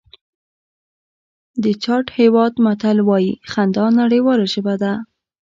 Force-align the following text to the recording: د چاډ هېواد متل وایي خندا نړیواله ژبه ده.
د 1.63 1.65
چاډ 1.83 2.05
هېواد 2.19 2.53
متل 2.65 2.97
وایي 3.09 3.33
خندا 3.51 3.85
نړیواله 4.01 4.45
ژبه 4.53 4.75
ده. 4.81 4.93